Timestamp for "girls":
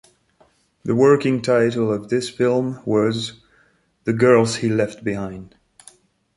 4.13-4.55